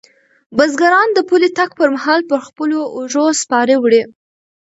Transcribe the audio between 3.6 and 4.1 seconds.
وړي.